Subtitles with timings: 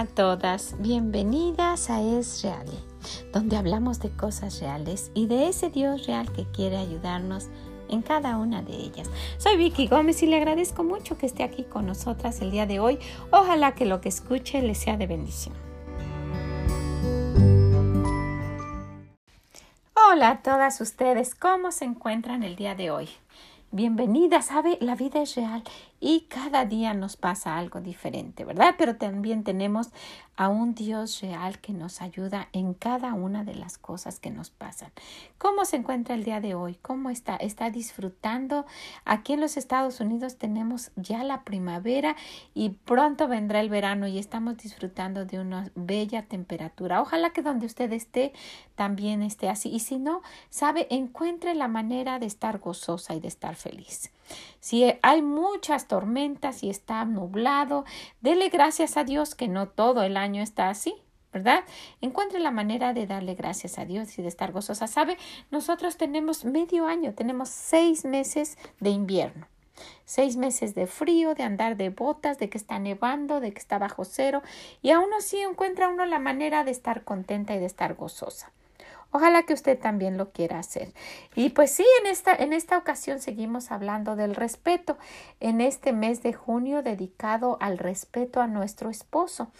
[0.00, 2.64] A todas, bienvenidas a Es Real,
[3.34, 7.48] donde hablamos de cosas reales y de ese Dios real que quiere ayudarnos
[7.90, 9.10] en cada una de ellas.
[9.36, 12.80] Soy Vicky Gómez y le agradezco mucho que esté aquí con nosotras el día de
[12.80, 12.98] hoy.
[13.30, 15.54] Ojalá que lo que escuche le sea de bendición.
[19.92, 23.10] Hola a todas ustedes, ¿cómo se encuentran el día de hoy?
[23.70, 25.62] Bienvenida, sabe, la vida es real
[26.00, 28.74] y cada día nos pasa algo diferente, ¿verdad?
[28.78, 29.90] Pero también tenemos
[30.36, 34.48] a un Dios real que nos ayuda en cada una de las cosas que nos
[34.48, 34.90] pasan.
[35.36, 36.78] ¿Cómo se encuentra el día de hoy?
[36.80, 37.36] ¿Cómo está?
[37.36, 38.64] ¿Está disfrutando?
[39.04, 42.16] Aquí en los Estados Unidos tenemos ya la primavera
[42.54, 47.02] y pronto vendrá el verano y estamos disfrutando de una bella temperatura.
[47.02, 48.32] Ojalá que donde usted esté
[48.76, 49.68] también esté así.
[49.68, 54.10] Y si no, sabe, encuentre la manera de estar gozosa y de estar feliz.
[54.60, 57.84] Si hay muchas tormentas y está nublado,
[58.20, 60.94] dele gracias a Dios que no todo el año está así.
[61.32, 61.62] ¿verdad?
[62.00, 64.86] Encuentre la manera de darle gracias a Dios y de estar gozosa.
[64.86, 65.16] ¿Sabe?
[65.50, 69.46] Nosotros tenemos medio año, tenemos seis meses de invierno.
[70.04, 73.78] Seis meses de frío, de andar de botas, de que está nevando, de que está
[73.78, 74.42] bajo cero,
[74.82, 78.52] y aún así encuentra uno la manera de estar contenta y de estar gozosa.
[79.12, 80.92] Ojalá que usted también lo quiera hacer.
[81.34, 84.98] Y pues sí, en esta, en esta ocasión seguimos hablando del respeto
[85.40, 89.50] en este mes de junio dedicado al respeto a nuestro esposo.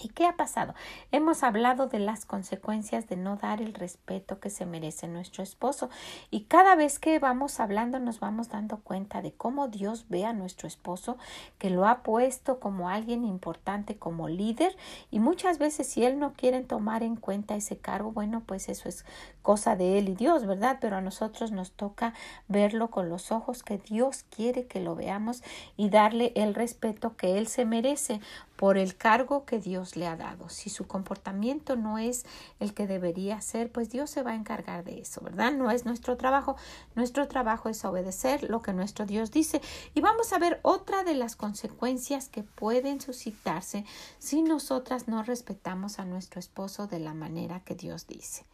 [0.00, 0.74] ¿Y qué ha pasado?
[1.10, 5.90] Hemos hablado de las consecuencias de no dar el respeto que se merece nuestro esposo
[6.30, 10.32] y cada vez que vamos hablando nos vamos dando cuenta de cómo Dios ve a
[10.32, 11.18] nuestro esposo,
[11.58, 14.76] que lo ha puesto como alguien importante, como líder
[15.10, 18.88] y muchas veces si él no quiere tomar en cuenta ese cargo, bueno, pues eso
[18.88, 19.04] es
[19.42, 20.78] cosa de él y Dios, ¿verdad?
[20.80, 22.14] Pero a nosotros nos toca
[22.48, 25.42] verlo con los ojos que Dios quiere que lo veamos
[25.76, 28.20] y darle el respeto que él se merece
[28.56, 30.48] por el cargo que Dios le ha dado.
[30.48, 32.24] Si su comportamiento no es
[32.60, 35.52] el que debería ser, pues Dios se va a encargar de eso, ¿verdad?
[35.52, 36.56] No es nuestro trabajo.
[36.94, 39.60] Nuestro trabajo es obedecer lo que nuestro Dios dice.
[39.94, 43.84] Y vamos a ver otra de las consecuencias que pueden suscitarse
[44.18, 48.44] si nosotras no respetamos a nuestro esposo de la manera que Dios dice.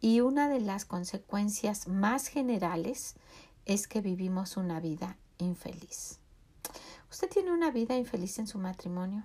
[0.00, 3.16] Y una de las consecuencias más generales
[3.66, 6.20] es que vivimos una vida infeliz.
[7.10, 9.24] ¿Usted tiene una vida infeliz en su matrimonio?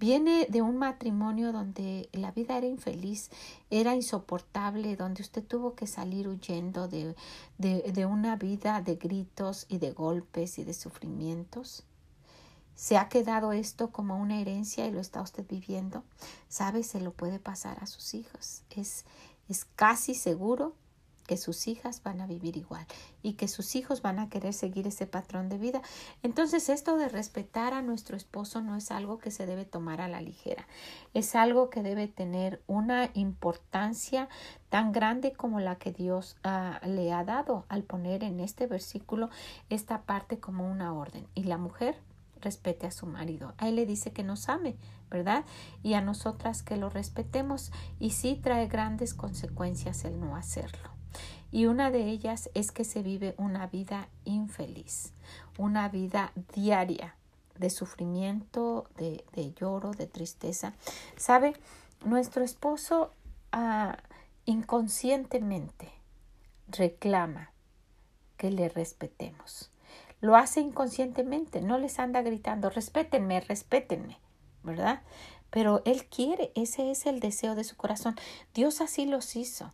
[0.00, 3.30] Viene de un matrimonio donde la vida era infeliz,
[3.70, 7.14] era insoportable, donde usted tuvo que salir huyendo de,
[7.58, 11.84] de, de una vida de gritos y de golpes y de sufrimientos.
[12.74, 16.02] ¿Se ha quedado esto como una herencia y lo está usted viviendo?
[16.48, 16.82] ¿Sabe?
[16.82, 18.62] Se lo puede pasar a sus hijos.
[18.70, 19.04] Es,
[19.48, 20.74] es casi seguro
[21.26, 22.86] que sus hijas van a vivir igual
[23.22, 25.82] y que sus hijos van a querer seguir ese patrón de vida.
[26.22, 30.08] Entonces esto de respetar a nuestro esposo no es algo que se debe tomar a
[30.08, 30.66] la ligera,
[31.14, 34.28] es algo que debe tener una importancia
[34.68, 39.30] tan grande como la que Dios ah, le ha dado al poner en este versículo
[39.70, 41.26] esta parte como una orden.
[41.34, 41.96] Y la mujer
[42.40, 43.54] respete a su marido.
[43.58, 44.76] A él le dice que nos ame,
[45.10, 45.44] ¿verdad?
[45.82, 50.93] Y a nosotras que lo respetemos y sí trae grandes consecuencias el no hacerlo
[51.54, 55.12] y una de ellas es que se vive una vida infeliz,
[55.56, 57.14] una vida diaria
[57.56, 60.72] de sufrimiento, de, lloro, de tristeza.
[61.16, 61.54] ¿Sabe?
[62.04, 63.12] Nuestro esposo
[63.52, 63.98] ah,
[64.46, 65.92] inconscientemente
[66.66, 67.52] reclama
[68.36, 69.70] que le respetemos.
[70.20, 74.18] Lo hace inconscientemente, no les anda gritando, respétenme, respétenme,
[74.64, 75.02] ¿verdad?
[75.54, 78.16] Pero Él quiere, ese es el deseo de su corazón.
[78.54, 79.72] Dios así los hizo.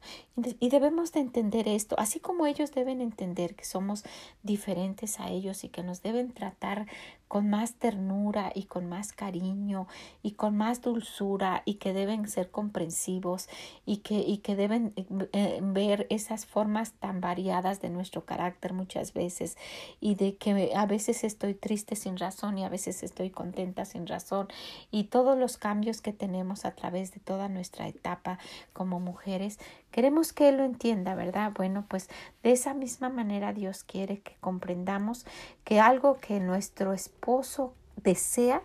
[0.59, 4.05] Y debemos de entender esto, así como ellos deben entender que somos
[4.43, 6.87] diferentes a ellos y que nos deben tratar
[7.31, 9.87] con más ternura y con más cariño
[10.21, 13.49] y con más dulzura y que deben ser comprensivos
[13.87, 14.93] y que, y que deben
[15.33, 19.57] eh, ver esas formas tan variadas de nuestro carácter muchas veces
[20.01, 24.09] y de que a veces estoy triste sin razón y a veces estoy contenta sin
[24.09, 24.49] razón
[24.91, 28.41] y todos los cambios que tenemos a través de toda nuestra etapa
[28.73, 29.61] como mujeres
[29.91, 31.53] Queremos que Él lo entienda, ¿verdad?
[31.53, 32.09] Bueno, pues
[32.45, 35.27] de esa misma manera Dios quiere que comprendamos
[35.65, 38.63] que algo que nuestro esposo desea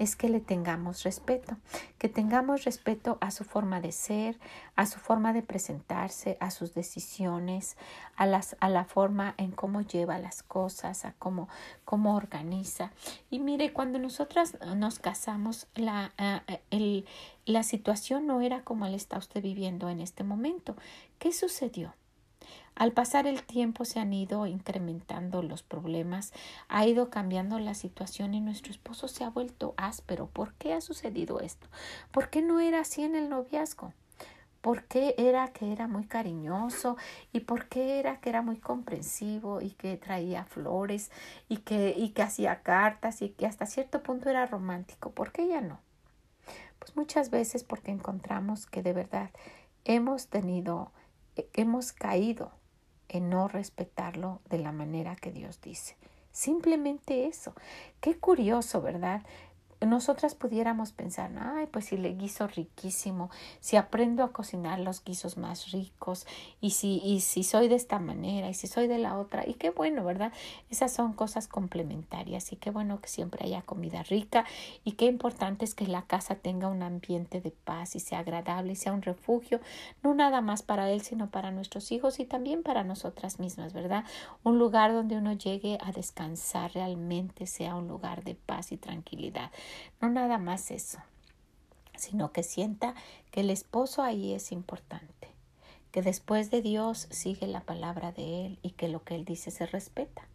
[0.00, 1.56] es que le tengamos respeto,
[1.98, 4.40] que tengamos respeto a su forma de ser,
[4.74, 7.76] a su forma de presentarse, a sus decisiones,
[8.16, 8.24] a,
[8.58, 11.48] a la forma en cómo lleva las cosas, a cómo,
[11.84, 12.90] cómo organiza.
[13.30, 16.12] Y mire, cuando nosotras nos casamos, la,
[16.70, 17.06] el,
[17.44, 20.74] la situación no era como la está usted viviendo en este momento.
[21.20, 21.94] ¿Qué sucedió?
[22.74, 26.32] Al pasar el tiempo se han ido incrementando los problemas,
[26.68, 30.26] ha ido cambiando la situación y nuestro esposo se ha vuelto áspero.
[30.26, 31.68] ¿Por qué ha sucedido esto?
[32.10, 33.92] ¿Por qué no era así en el noviazgo?
[34.62, 36.96] ¿Por qué era que era muy cariñoso?
[37.32, 41.10] ¿Y por qué era que era muy comprensivo y que traía flores
[41.48, 45.10] y que, y que hacía cartas y que hasta cierto punto era romántico?
[45.10, 45.80] ¿Por qué ya no?
[46.78, 49.30] Pues muchas veces porque encontramos que de verdad
[49.84, 50.90] hemos tenido,
[51.52, 52.52] hemos caído
[53.12, 55.96] en no respetarlo de la manera que Dios dice.
[56.32, 57.54] Simplemente eso.
[58.00, 59.22] Qué curioso, ¿verdad?
[59.86, 63.30] Nosotras pudiéramos pensar, ay, pues si le guiso riquísimo,
[63.60, 66.26] si aprendo a cocinar los guisos más ricos,
[66.60, 69.54] y si, y si soy de esta manera, y si soy de la otra, y
[69.54, 70.32] qué bueno, ¿verdad?
[70.70, 74.44] Esas son cosas complementarias, y qué bueno que siempre haya comida rica,
[74.84, 78.72] y qué importante es que la casa tenga un ambiente de paz y sea agradable
[78.72, 79.60] y sea un refugio,
[80.02, 84.04] no nada más para él, sino para nuestros hijos y también para nosotras mismas, ¿verdad?
[84.42, 89.50] Un lugar donde uno llegue a descansar realmente sea un lugar de paz y tranquilidad.
[90.00, 90.98] No nada más eso,
[91.96, 92.94] sino que sienta
[93.30, 95.28] que el esposo ahí es importante,
[95.90, 99.50] que después de Dios sigue la palabra de Él y que lo que Él dice
[99.50, 100.28] se respeta.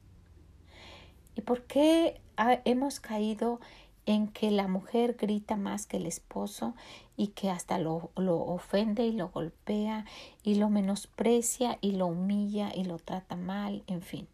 [1.35, 2.19] ¿Y por qué
[2.65, 3.59] hemos caído
[4.07, 6.73] en que la mujer grita más que el esposo
[7.17, 10.05] y que hasta lo, lo, ofende y lo golpea
[10.43, 14.27] y lo menosprecia y lo humilla y lo trata mal, en fin.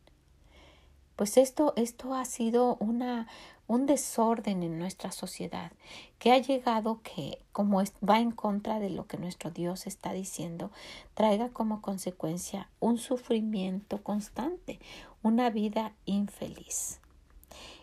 [1.16, 3.28] Pues esto, esto ha sido una,
[3.68, 5.72] un desorden en nuestra sociedad
[6.20, 10.72] que ha llegado que, como va en contra de lo que nuestro Dios está diciendo,
[11.14, 14.80] traiga como consecuencia un sufrimiento constante,
[15.22, 17.00] una vida infeliz.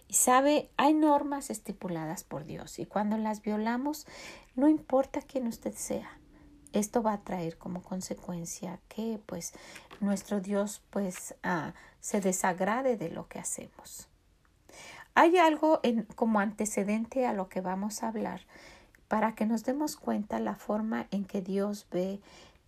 [0.08, 4.06] Y sabe, hay normas estipuladas por Dios y cuando las violamos,
[4.56, 6.18] no importa quién usted sea,
[6.72, 9.52] esto va a traer como consecuencia que pues
[10.00, 14.09] nuestro Dios pues ah, se desagrade de lo que hacemos.
[15.14, 18.42] Hay algo en, como antecedente a lo que vamos a hablar
[19.08, 22.20] para que nos demos cuenta la forma en que Dios ve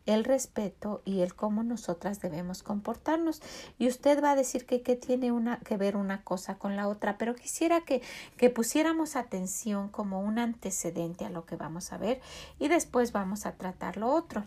[0.07, 3.41] el respeto y el cómo nosotras debemos comportarnos.
[3.79, 6.89] Y usted va a decir que, que tiene una, que ver una cosa con la
[6.89, 8.03] otra, pero quisiera que,
[8.37, 12.21] que pusiéramos atención como un antecedente a lo que vamos a ver
[12.59, 14.45] y después vamos a tratar lo otro.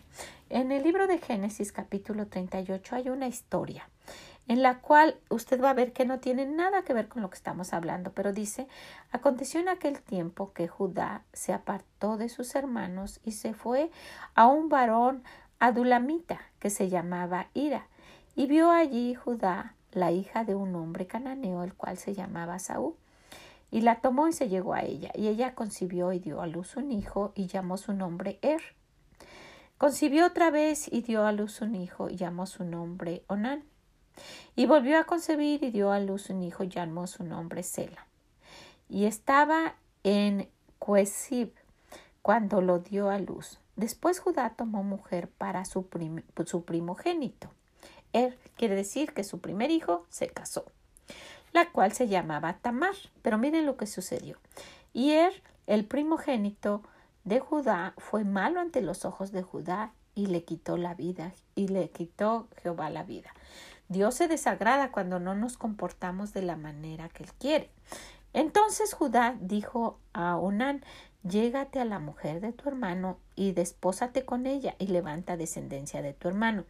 [0.50, 3.88] En el libro de Génesis capítulo 38 hay una historia
[4.48, 7.30] en la cual usted va a ver que no tiene nada que ver con lo
[7.30, 8.68] que estamos hablando, pero dice,
[9.10, 13.90] aconteció en aquel tiempo que Judá se apartó de sus hermanos y se fue
[14.34, 15.24] a un varón
[15.58, 17.86] adulamita que se llamaba Ira,
[18.34, 22.94] y vio allí Judá la hija de un hombre cananeo, el cual se llamaba Saúl.
[23.70, 26.76] Y la tomó y se llegó a ella, y ella concibió y dio a luz
[26.76, 28.60] un hijo, y llamó su nombre Er.
[29.78, 33.64] Concibió otra vez y dio a luz un hijo, y llamó su nombre Onán.
[34.54, 38.06] Y volvió a concebir y dio a luz un hijo, llamó su nombre Sela.
[38.88, 39.74] Y estaba
[40.04, 40.48] en
[40.78, 41.52] Cuesib
[42.22, 43.58] cuando lo dio a luz.
[43.76, 45.86] Después Judá tomó mujer para su,
[46.46, 47.50] su primogénito.
[48.12, 50.64] Er quiere decir que su primer hijo se casó,
[51.52, 52.94] la cual se llamaba Tamar.
[53.22, 54.38] Pero miren lo que sucedió.
[54.92, 56.82] Y Er, el primogénito
[57.24, 61.68] de Judá, fue malo ante los ojos de Judá y le quitó la vida, y
[61.68, 63.34] le quitó Jehová la vida.
[63.88, 67.70] Dios se desagrada cuando no nos comportamos de la manera que Él quiere.
[68.32, 70.84] Entonces Judá dijo a Onán,
[71.22, 76.12] llégate a la mujer de tu hermano y despósate con ella y levanta descendencia de
[76.12, 76.64] tu hermano.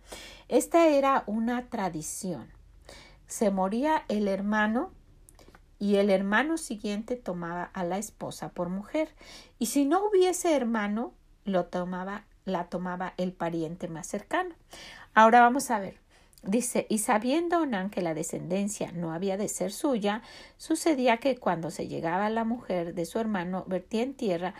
[0.49, 2.52] Esta era una tradición.
[3.26, 4.92] Se moría el hermano
[5.78, 9.14] y el hermano siguiente tomaba a la esposa por mujer
[9.58, 11.12] y si no hubiese hermano
[11.44, 14.54] lo tomaba la tomaba el pariente más cercano.
[15.14, 16.05] Ahora vamos a ver.
[16.47, 20.23] Dice, y sabiendo Onán que la descendencia no había de ser suya,
[20.57, 24.55] sucedía que cuando se llegaba la mujer de su hermano, vertía en tierra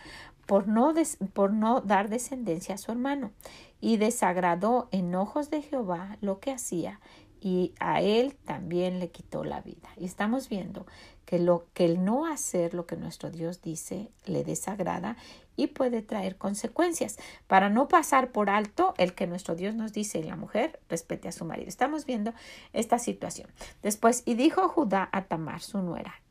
[0.45, 0.93] por no,
[1.33, 3.31] por no dar descendencia a su hermano,
[3.79, 6.99] y desagradó en ojos de Jehová lo que hacía,
[7.39, 9.89] y a él también le quitó la vida.
[9.97, 10.85] Y estamos viendo
[11.25, 15.17] que, lo, que el no hacer lo que nuestro Dios dice le desagrada
[15.55, 17.17] y puede traer consecuencias.
[17.47, 21.31] Para no pasar por alto el que nuestro Dios nos dice, la mujer respete a
[21.31, 21.67] su marido.
[21.67, 22.33] Estamos viendo
[22.73, 23.49] esta situación.
[23.83, 26.21] Después, y dijo Judá a Tamar, su nuera,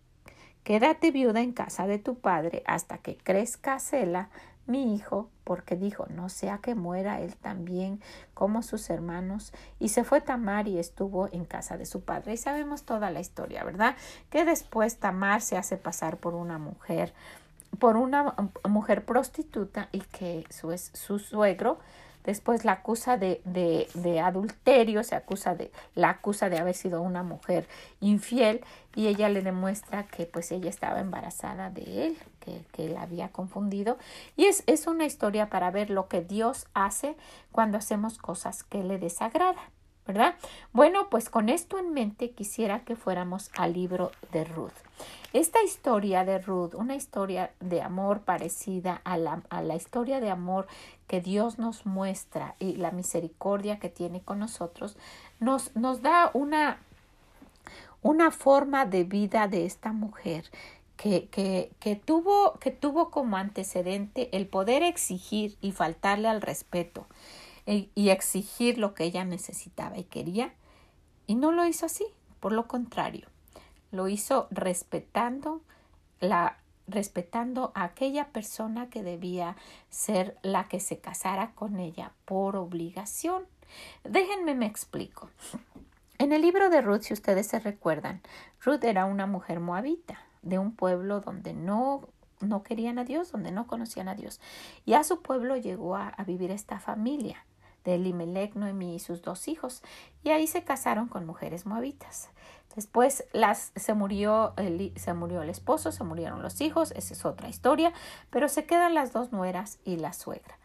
[0.65, 4.31] quédate viuda en casa de tu padre hasta que crezca Sela,
[4.66, 8.00] mi hijo, porque dijo, no sea que muera él también
[8.35, 9.52] como sus hermanos.
[9.78, 12.35] Y se fue Tamar y estuvo en casa de su padre.
[12.35, 13.96] Y sabemos toda la historia, ¿verdad?
[14.30, 17.14] Que después Tamar se hace pasar por una mujer
[17.78, 18.35] por una
[18.66, 21.78] mujer prostituta y que su, su suegro
[22.26, 27.23] después la acusa de, de, adulterio, se acusa de, la acusa de haber sido una
[27.23, 27.66] mujer
[28.00, 28.62] infiel
[28.95, 33.28] y ella le demuestra que pues ella estaba embarazada de él, que, que la había
[33.28, 33.97] confundido.
[34.37, 37.16] Y es, es una historia para ver lo que Dios hace
[37.52, 39.75] cuando hacemos cosas que le desagradan.
[40.07, 40.35] ¿Verdad?
[40.73, 44.73] Bueno, pues con esto en mente quisiera que fuéramos al libro de Ruth.
[45.33, 50.31] Esta historia de Ruth, una historia de amor parecida a la, a la historia de
[50.31, 50.67] amor
[51.09, 54.97] que Dios nos muestra y la misericordia que tiene con nosotros,
[55.41, 56.79] nos, nos da una,
[58.03, 60.45] una forma de vida de esta mujer
[60.97, 67.07] que, que, que, tuvo, que tuvo como antecedente el poder exigir y faltarle al respeto
[67.66, 70.54] y exigir lo que ella necesitaba y quería,
[71.26, 72.06] y no lo hizo así,
[72.40, 73.28] por lo contrario,
[73.90, 75.62] lo hizo respetando
[76.20, 76.58] la
[76.88, 79.56] respetando a aquella persona que debía
[79.90, 83.44] ser la que se casara con ella por obligación.
[84.04, 85.30] Déjenme me explico.
[86.18, 88.23] En el libro de Ruth, si ustedes se recuerdan,
[88.61, 92.08] Ruth era una mujer moabita de un pueblo donde no
[92.38, 94.40] no querían a Dios, donde no conocían a Dios.
[94.85, 97.44] Y a su pueblo llegó a, a vivir esta familia
[97.87, 99.83] de Elimelech, Noemí y sus dos hijos,
[100.23, 102.28] y ahí se casaron con mujeres moabitas.
[102.75, 107.25] Después las, se, murió el, se murió el esposo, se murieron los hijos, esa es
[107.25, 107.95] otra historia,
[108.28, 110.59] pero se quedan las dos nueras y la suegra.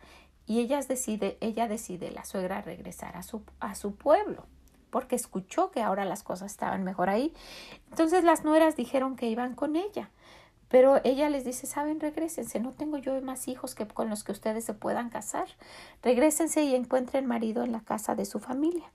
[0.46, 4.46] Y ella decide, ella decide, la suegra, regresar a su, a su pueblo,
[4.90, 7.34] porque escuchó que ahora las cosas estaban mejor ahí.
[7.92, 10.10] Entonces las nueras dijeron que iban con ella.
[10.72, 14.32] Pero ella les dice, saben, regresense, no tengo yo más hijos que con los que
[14.32, 15.48] ustedes se puedan casar.
[16.01, 18.90] Regrésense y encuentren marido en la casa de su familia.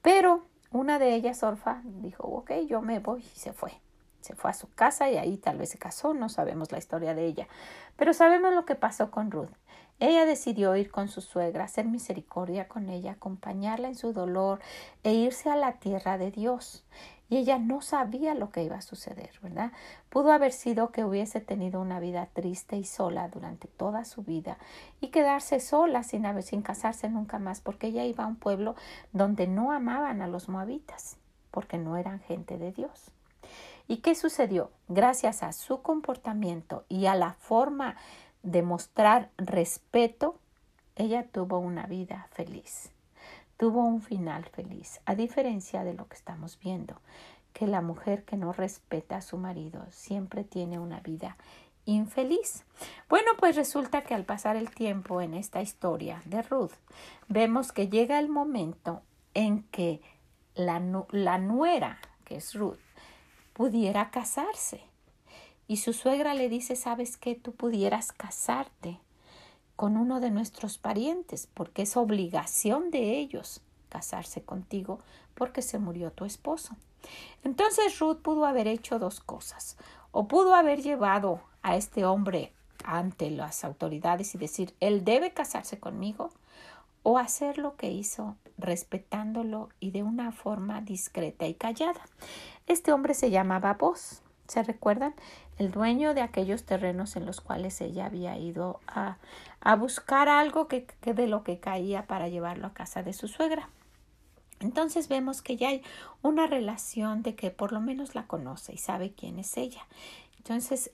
[0.00, 3.72] Pero una de ellas, Orfa, dijo, ok, yo me voy y se fue.
[4.20, 7.14] Se fue a su casa y ahí tal vez se casó, no sabemos la historia
[7.14, 7.48] de ella.
[7.96, 9.50] Pero sabemos lo que pasó con Ruth.
[10.00, 14.60] Ella decidió ir con su suegra, hacer misericordia con ella, acompañarla en su dolor
[15.02, 16.84] e irse a la tierra de Dios
[17.28, 19.72] y ella no sabía lo que iba a suceder, ¿verdad?
[20.08, 24.58] Pudo haber sido que hubiese tenido una vida triste y sola durante toda su vida
[25.00, 28.74] y quedarse sola sin, casarse nunca más, porque ella iba a un pueblo
[29.12, 31.16] donde no amaban a los moabitas,
[31.50, 33.10] porque no eran gente de Dios.
[33.86, 34.70] ¿Y qué sucedió?
[34.88, 37.96] Gracias a su comportamiento y a la forma
[38.42, 40.38] de mostrar respeto,
[40.96, 42.90] ella tuvo una vida feliz
[43.58, 47.02] tuvo un final feliz, a diferencia de lo que estamos viendo,
[47.52, 51.36] que la mujer que no respeta a su marido siempre tiene una vida
[51.84, 52.64] infeliz.
[53.08, 56.72] Bueno, pues resulta que al pasar el tiempo en esta historia de Ruth,
[57.28, 59.02] vemos que llega el momento
[59.34, 60.00] en que
[60.54, 62.78] la, nuera, que es Ruth,
[63.54, 64.82] pudiera casarse.
[65.66, 67.34] Y su suegra le dice, ¿sabes qué?
[67.34, 69.00] Tú pudieras casarte
[69.78, 74.98] con uno de nuestros parientes, porque es obligación de ellos casarse contigo
[75.36, 76.74] porque se murió tu esposo.
[77.44, 79.76] Entonces Ruth pudo haber hecho dos cosas,
[80.10, 85.78] o pudo haber llevado a este hombre ante las autoridades y decir, él debe casarse
[85.78, 86.32] conmigo,
[87.04, 92.00] o hacer lo que hizo respetándolo y de una forma discreta y callada.
[92.66, 94.22] Este hombre se llamaba Vos.
[94.48, 95.14] ¿Se recuerdan?
[95.58, 99.18] El dueño de aquellos terrenos en los cuales ella había ido a,
[99.60, 103.28] a buscar algo que, que de lo que caía para llevarlo a casa de su
[103.28, 103.68] suegra.
[104.60, 105.82] Entonces vemos que ya hay
[106.22, 109.82] una relación de que por lo menos la conoce y sabe quién es ella.
[110.38, 110.92] Entonces,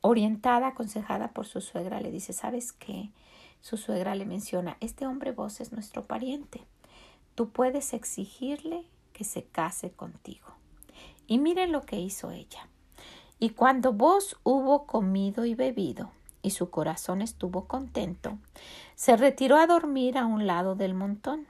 [0.00, 3.10] orientada, aconsejada por su suegra, le dice, ¿sabes qué?
[3.60, 6.62] Su suegra le menciona, este hombre vos es nuestro pariente.
[7.34, 10.46] Tú puedes exigirle que se case contigo.
[11.26, 12.68] Y miren lo que hizo ella.
[13.38, 16.10] Y cuando vos hubo comido y bebido,
[16.42, 18.38] y su corazón estuvo contento,
[18.94, 21.46] se retiró a dormir a un lado del montón.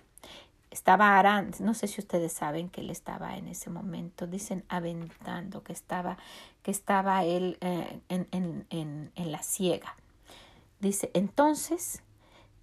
[0.70, 5.62] Estaba Arán, no sé si ustedes saben que él estaba en ese momento, dicen aventando,
[5.62, 6.18] que estaba,
[6.62, 9.96] que estaba él eh, en, en, en, en la ciega.
[10.80, 12.02] Dice, entonces,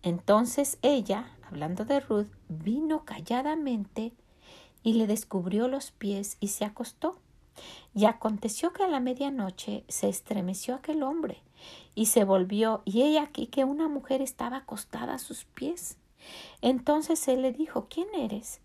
[0.03, 4.11] entonces ella, hablando de Ruth, vino calladamente
[4.83, 7.17] y le descubrió los pies y se acostó.
[7.93, 11.41] Y aconteció que a la medianoche se estremeció aquel hombre
[11.95, 15.97] y se volvió, y ella aquí que una mujer estaba acostada a sus pies.
[16.61, 18.59] Entonces él le dijo, ¿quién eres?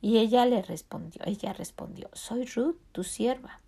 [0.00, 3.60] Y ella le respondió, ella respondió, soy Ruth, tu sierva.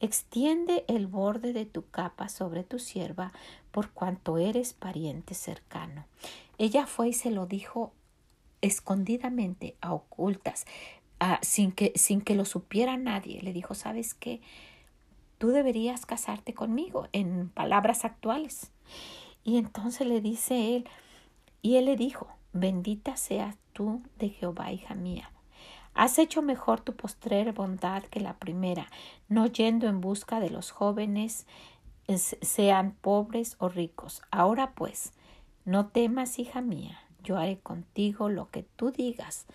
[0.00, 3.32] Extiende el borde de tu capa sobre tu sierva,
[3.70, 6.06] por cuanto eres pariente cercano.
[6.56, 7.92] Ella fue y se lo dijo
[8.62, 10.66] escondidamente, a ocultas,
[11.42, 13.42] sin, que, sin que lo supiera nadie.
[13.42, 14.40] Le dijo, ¿sabes qué?
[15.40, 18.72] tú deberías casarte conmigo, en palabras actuales.
[19.42, 20.86] Y entonces le dice él,
[21.62, 25.32] y él le dijo, bendita seas tú de Jehová, hija mía.
[25.94, 28.86] Has hecho mejor tu postrer bondad que la primera,
[29.28, 31.46] no yendo en busca de los jóvenes,
[32.42, 34.20] sean pobres o ricos.
[34.30, 35.14] Ahora pues,
[35.64, 39.46] no temas, hija mía, yo haré contigo lo que tú digas,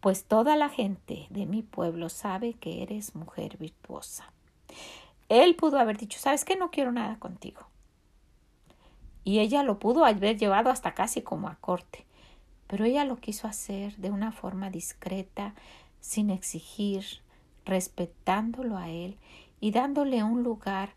[0.00, 4.32] pues toda la gente de mi pueblo sabe que eres mujer virtuosa.
[5.28, 6.56] Él pudo haber dicho, ¿sabes qué?
[6.56, 7.60] No quiero nada contigo.
[9.22, 12.06] Y ella lo pudo haber llevado hasta casi como a corte.
[12.66, 15.54] Pero ella lo quiso hacer de una forma discreta,
[16.00, 17.04] sin exigir,
[17.64, 19.18] respetándolo a él
[19.60, 20.90] y dándole un lugar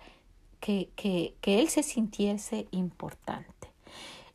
[0.59, 3.67] que, que, que él se sintiese importante.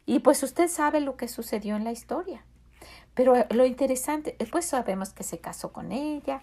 [0.05, 2.45] Y pues usted sabe lo que sucedió en la historia.
[3.19, 6.41] Pero lo interesante, pues sabemos que se casó con ella,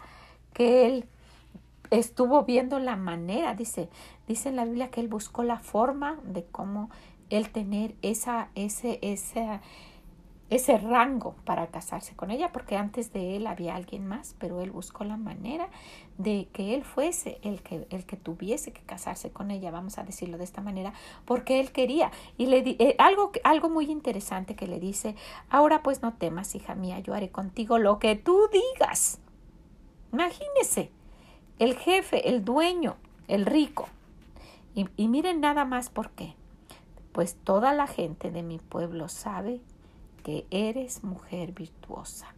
[0.54, 1.06] que él
[1.90, 3.88] estuvo viendo la manera, dice,
[4.28, 6.90] dice en la Biblia que él buscó la forma de cómo
[7.30, 9.62] él tener esa, ese, esa,
[10.50, 14.70] ese rango para casarse con ella, porque antes de él había alguien más, pero él
[14.70, 15.70] buscó la manera
[16.20, 20.04] de que él fuese el que, el que tuviese que casarse con ella, vamos a
[20.04, 20.94] decirlo de esta manera,
[21.26, 22.12] porque él quería.
[22.38, 25.16] Y le di, eh, algo, algo muy interesante que le dice,
[25.50, 29.20] ahora pues no temas, hija mía, yo haré contigo lo que tú digas.
[30.14, 30.92] Imagínese,
[31.58, 32.98] el jefe, el dueño,
[33.28, 33.90] el rico.
[34.76, 36.36] Y, y miren nada más por qué.
[37.14, 39.62] Pues toda la gente de mi pueblo sabe
[40.26, 42.34] que eres mujer virtuosa.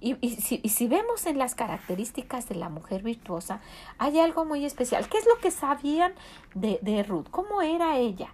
[0.00, 3.60] Y, si, vemos en las características de la mujer virtuosa,
[3.98, 5.08] hay algo muy especial.
[5.08, 6.14] ¿Qué es lo que sabían
[6.54, 7.26] de, de Ruth?
[7.32, 8.28] ¿Cómo era ella?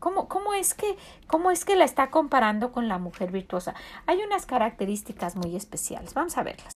[0.00, 3.74] ¿Cómo, cómo, es que, ¿Cómo es que la está comparando con la mujer virtuosa?
[4.04, 6.12] Hay unas características muy especiales.
[6.12, 6.74] Vamos a verlas.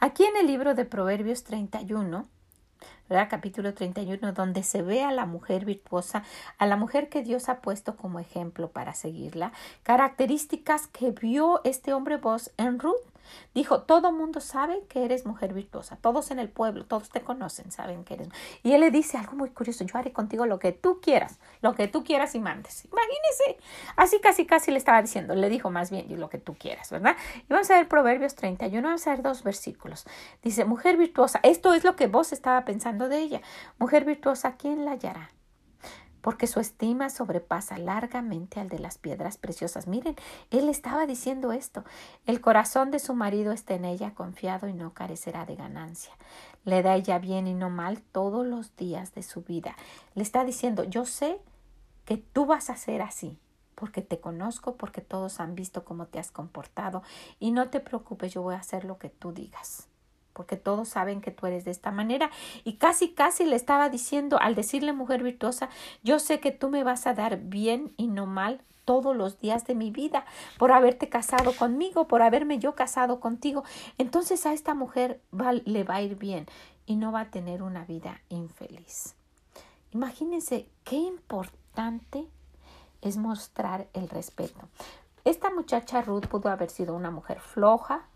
[0.00, 2.26] Aquí en el libro de Proverbios 31
[3.08, 3.28] ¿verdad?
[3.30, 6.22] Capítulo 31, donde se ve a la mujer virtuosa,
[6.58, 11.92] a la mujer que Dios ha puesto como ejemplo para seguirla, características que vio este
[11.92, 13.13] hombre voz en Ruth.
[13.54, 17.70] Dijo, todo mundo sabe que eres mujer virtuosa, todos en el pueblo, todos te conocen,
[17.70, 18.28] saben que eres.
[18.62, 21.74] Y él le dice algo muy curioso, yo haré contigo lo que tú quieras, lo
[21.74, 22.84] que tú quieras y mandes.
[22.84, 23.58] Imagínese,
[23.96, 27.16] así casi casi le estaba diciendo, le dijo más bien lo que tú quieras, ¿verdad?
[27.36, 30.06] Y vamos a ver Proverbios 31, vamos a ver dos versículos.
[30.42, 33.42] Dice, mujer virtuosa, esto es lo que vos estaba pensando de ella,
[33.78, 35.33] mujer virtuosa, ¿quién la hallará?
[36.24, 39.86] Porque su estima sobrepasa largamente al de las piedras preciosas.
[39.86, 40.16] Miren,
[40.50, 41.84] él estaba diciendo esto.
[42.24, 46.14] El corazón de su marido está en ella confiado y no carecerá de ganancia.
[46.64, 49.76] Le da ella bien y no mal todos los días de su vida.
[50.14, 51.42] Le está diciendo, yo sé
[52.06, 53.38] que tú vas a ser así
[53.74, 57.02] porque te conozco, porque todos han visto cómo te has comportado
[57.38, 59.88] y no te preocupes, yo voy a hacer lo que tú digas
[60.34, 62.30] porque todos saben que tú eres de esta manera.
[62.64, 65.70] Y casi, casi le estaba diciendo, al decirle mujer virtuosa,
[66.02, 69.66] yo sé que tú me vas a dar bien y no mal todos los días
[69.66, 70.26] de mi vida
[70.58, 73.64] por haberte casado conmigo, por haberme yo casado contigo.
[73.96, 75.20] Entonces a esta mujer
[75.64, 76.46] le va a ir bien
[76.86, 79.14] y no va a tener una vida infeliz.
[79.92, 82.26] Imagínense qué importante
[83.00, 84.68] es mostrar el respeto.
[85.24, 88.08] Esta muchacha Ruth pudo haber sido una mujer floja,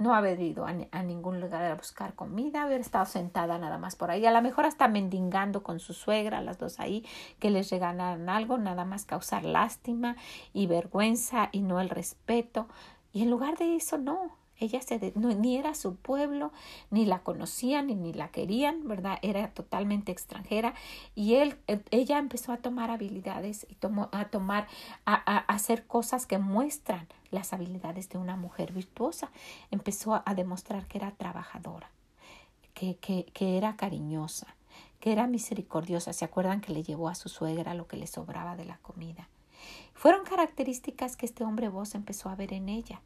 [0.00, 4.10] no haber ido a, ningún lugar a buscar comida, haber estado sentada nada más por
[4.10, 7.04] ahí, a lo mejor hasta mendigando con su suegra, las dos ahí,
[7.38, 10.16] que les regalaran algo, nada más causar lástima
[10.54, 12.66] y vergüenza y no el respeto.
[13.12, 16.52] Y en lugar de eso, no, ella se ni era su pueblo,
[16.90, 19.18] ni la conocían, ni, ni la querían, ¿verdad?
[19.22, 20.74] Era totalmente extranjera.
[21.14, 24.68] Y él, e, ella empezó a tomar habilidades y tomó, a tomar,
[25.06, 29.30] a, a, hacer cosas que muestran las habilidades de una mujer virtuosa.
[29.70, 31.90] Empezó a demostrar que era trabajadora,
[32.74, 34.54] que, que, que era cariñosa,
[35.00, 36.12] que era misericordiosa.
[36.12, 39.28] ¿Se acuerdan que le llevó a su suegra lo que le sobraba de la comida?
[39.94, 43.00] Fueron características que este hombre vos empezó a ver en ella.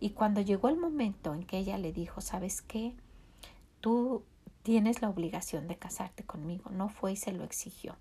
[0.00, 2.94] Y cuando llegó el momento en que ella le dijo, ¿sabes qué?
[3.80, 4.24] Tú
[4.62, 6.70] tienes la obligación de casarte conmigo.
[6.70, 7.96] No fue y se lo exigió.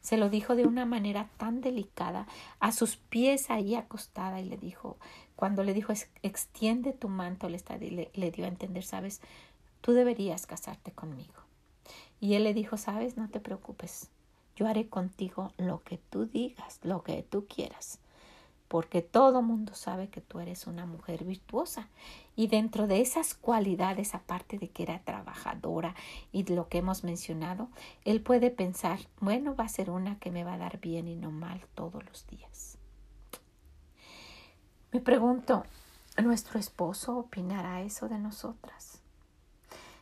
[0.00, 2.26] Se lo dijo de una manera tan delicada,
[2.58, 4.98] a sus pies ahí acostada y le dijo,
[5.36, 9.20] cuando le dijo, extiende tu manto, le, le, le dio a entender, sabes,
[9.80, 11.34] tú deberías casarte conmigo.
[12.18, 14.10] Y él le dijo, sabes, no te preocupes,
[14.56, 18.00] yo haré contigo lo que tú digas, lo que tú quieras
[18.70, 21.88] porque todo mundo sabe que tú eres una mujer virtuosa.
[22.36, 25.96] Y dentro de esas cualidades, aparte de que era trabajadora
[26.30, 27.68] y lo que hemos mencionado,
[28.04, 31.16] él puede pensar, bueno, va a ser una que me va a dar bien y
[31.16, 32.78] no mal todos los días.
[34.92, 35.64] Me pregunto,
[36.22, 39.00] ¿nuestro esposo opinará eso de nosotras?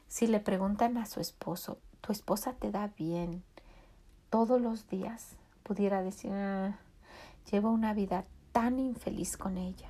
[0.08, 3.42] Si le preguntan a su esposo, tu esposa te da bien
[4.28, 6.76] todos los días, pudiera decir, ah,
[7.50, 8.26] llevo una vida
[8.58, 9.88] tan infeliz con ella.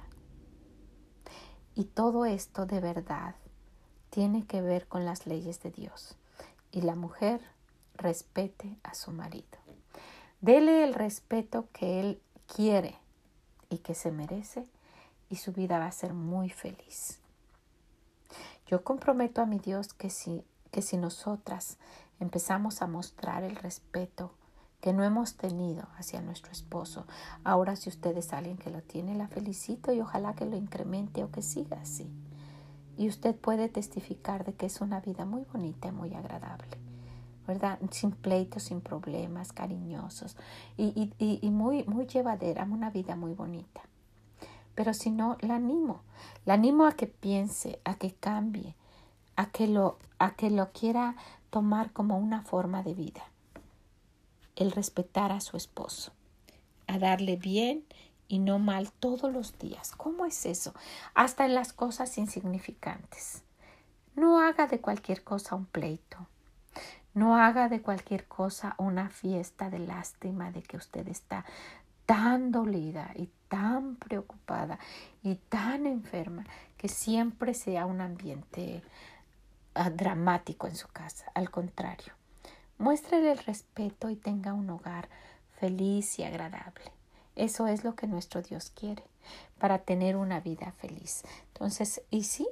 [1.74, 3.34] Y todo esto de verdad
[4.10, 6.18] tiene que ver con las leyes de Dios.
[6.70, 7.40] Y la mujer
[7.94, 9.56] respete a su marido.
[10.42, 12.98] Dele el respeto que él quiere
[13.70, 14.66] y que se merece
[15.30, 17.20] y su vida va a ser muy feliz.
[18.66, 21.78] Yo comprometo a mi Dios que si, que si nosotras
[22.20, 24.34] empezamos a mostrar el respeto
[24.80, 27.06] que no hemos tenido hacia nuestro esposo,
[27.44, 31.24] ahora si usted es alguien que lo tiene, la felicito y ojalá que lo incremente
[31.24, 32.08] o que siga así.
[32.96, 36.78] Y usted puede testificar de que es una vida muy bonita y muy agradable.
[37.48, 37.78] ¿verdad?
[37.90, 40.36] Sin pleitos, sin problemas, cariñosos
[40.76, 43.80] y, y, y, muy, muy llevadera, una vida muy bonita.
[44.74, 46.02] Pero si no, la animo,
[46.44, 48.76] la animo a que piense, a que cambie,
[49.34, 51.16] a que lo, a que lo quiera
[51.48, 53.22] tomar como una forma de vida.
[54.58, 56.10] El respetar a su esposo,
[56.88, 57.84] a darle bien
[58.26, 59.92] y no mal todos los días.
[59.96, 60.74] ¿Cómo es eso?
[61.14, 63.44] Hasta en las cosas insignificantes.
[64.16, 66.26] No haga de cualquier cosa un pleito.
[67.14, 71.44] No haga de cualquier cosa una fiesta de lástima de que usted está
[72.04, 74.80] tan dolida y tan preocupada
[75.22, 76.44] y tan enferma
[76.76, 78.82] que siempre sea un ambiente
[79.76, 81.30] ah, dramático en su casa.
[81.34, 82.17] Al contrario,
[82.78, 85.08] muéstrele el respeto y tenga un hogar
[85.58, 86.92] feliz y agradable.
[87.36, 89.04] Eso es lo que nuestro Dios quiere
[89.58, 91.22] para tener una vida feliz.
[91.52, 92.48] Entonces, y sí,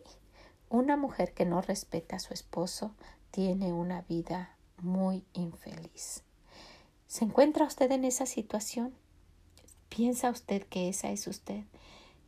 [0.68, 2.92] una mujer que no respeta a su esposo
[3.30, 6.22] tiene una vida muy infeliz.
[7.06, 8.94] ¿Se encuentra usted en esa situación?
[9.88, 11.64] ¿Piensa usted que esa es usted,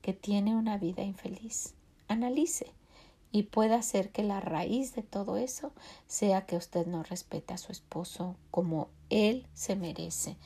[0.03, 1.75] que tiene una vida infeliz?
[2.07, 2.73] Analice
[3.31, 5.73] y puede ser que la raíz de todo eso
[6.07, 10.37] sea que usted no respeta a su esposo como él se merece,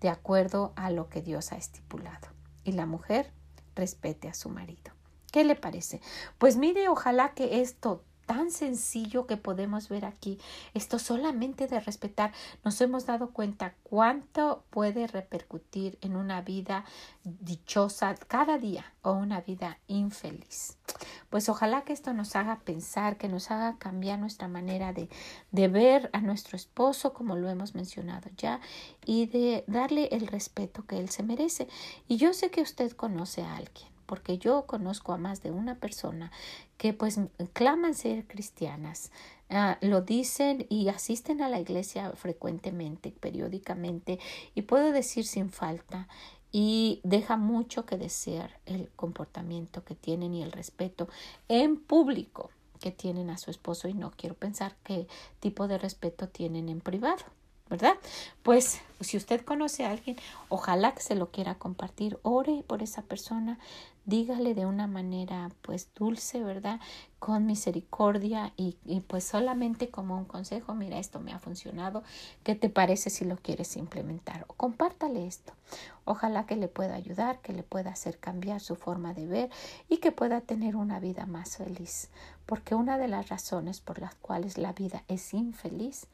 [0.00, 2.28] de acuerdo a lo que Dios ha estipulado.
[2.64, 3.30] Y la mujer
[3.74, 4.92] respete a su marido.
[5.30, 6.00] ¿Qué le parece?
[6.38, 10.38] Pues mire, ojalá que esto tan sencillo que podemos ver aquí.
[10.72, 12.32] Esto solamente de respetar
[12.64, 16.84] nos hemos dado cuenta cuánto puede repercutir en una vida
[17.24, 20.78] dichosa cada día o una vida infeliz.
[21.28, 25.08] Pues ojalá que esto nos haga pensar, que nos haga cambiar nuestra manera de,
[25.50, 28.60] de ver a nuestro esposo, como lo hemos mencionado ya,
[29.04, 31.66] y de darle el respeto que él se merece.
[32.06, 35.76] Y yo sé que usted conoce a alguien porque yo conozco a más de una
[35.76, 36.32] persona
[36.78, 37.20] que pues
[37.52, 39.12] claman ser cristianas,
[39.50, 44.18] ah, lo dicen y asisten a la iglesia frecuentemente, periódicamente,
[44.56, 46.08] y puedo decir sin falta,
[46.50, 51.08] y deja mucho que desear el comportamiento que tienen y el respeto
[51.46, 55.06] en público que tienen a su esposo y no quiero pensar qué
[55.38, 57.22] tipo de respeto tienen en privado.
[57.70, 57.94] ¿verdad?
[58.42, 60.16] Pues si usted conoce a alguien,
[60.48, 63.60] ojalá que se lo quiera compartir, ore por esa persona,
[64.10, 66.80] dígale de una manera pues dulce, ¿verdad?
[67.18, 68.74] Con misericordia y,
[69.06, 72.02] pues solamente como un consejo, mira, esto me ha funcionado,
[72.42, 74.44] ¿qué te parece si lo quieres implementar?
[74.48, 75.54] O compártale esto.
[76.04, 79.50] Ojalá que le pueda ayudar, que le pueda hacer cambiar su forma de ver
[79.88, 82.10] y que pueda tener una vida más feliz.
[82.44, 86.08] Porque una de las razones por las cuales la vida es infeliz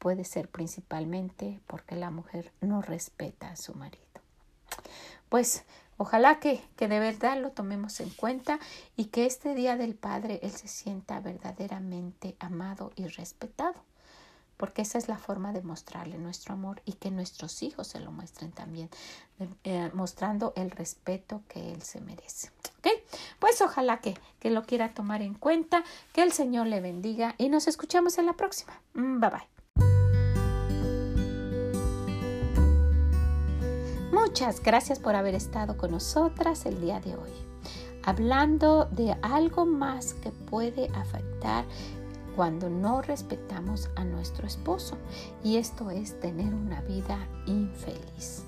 [0.00, 4.04] puede ser principalmente porque la mujer no respeta a su marido.
[5.28, 5.64] Pues
[6.00, 8.58] ojalá que, que, de verdad lo tomemos en cuenta
[8.96, 13.74] y que este Día del Padre Él se sienta verdaderamente amado y respetado,
[14.56, 18.12] porque esa es la forma de mostrarle nuestro amor y que nuestros hijos se lo
[18.12, 18.88] muestren también,
[19.64, 22.50] eh, mostrando el respeto que Él se merece.
[22.78, 22.88] ¿Ok?
[23.38, 25.84] Pues ojalá que, que lo quiera tomar en cuenta,
[26.14, 28.80] que el Señor le bendiga y nos escuchamos en la próxima.
[28.94, 29.59] Mm, bye bye.
[34.26, 37.30] Muchas gracias por haber estado con nosotras el día de hoy,
[38.04, 41.64] hablando de algo más que puede afectar
[42.36, 44.98] cuando no respetamos a nuestro esposo
[45.42, 48.44] y esto es tener una vida infeliz.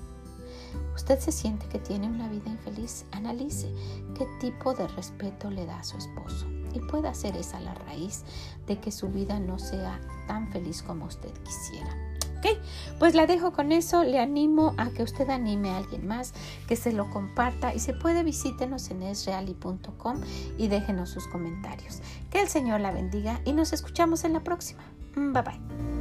[0.95, 3.05] ¿Usted se siente que tiene una vida infeliz?
[3.11, 3.73] Analice
[4.15, 8.23] qué tipo de respeto le da a su esposo y puede ser esa la raíz
[8.67, 12.12] de que su vida no sea tan feliz como usted quisiera.
[12.99, 14.03] Pues la dejo con eso.
[14.03, 16.33] Le animo a que usted anime a alguien más,
[16.67, 20.21] que se lo comparta y se puede visítenos en esreali.com
[20.57, 22.01] y déjenos sus comentarios.
[22.29, 24.83] Que el Señor la bendiga y nos escuchamos en la próxima.
[25.15, 25.92] Bye bye.